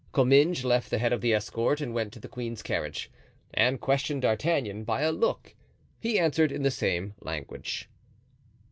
Comminges 0.15 0.63
left 0.65 0.89
the 0.89 0.97
head 0.97 1.13
of 1.13 1.21
the 1.21 1.31
escort 1.31 1.79
and 1.79 1.93
went 1.93 2.11
to 2.11 2.19
the 2.19 2.27
queen's 2.27 2.63
carriage. 2.63 3.11
Anne 3.53 3.77
questioned 3.77 4.23
D'Artagnan 4.23 4.83
by 4.83 5.01
a 5.03 5.11
look. 5.11 5.53
He 5.99 6.17
answered 6.17 6.51
in 6.51 6.63
the 6.63 6.71
same 6.71 7.13
language. 7.21 7.87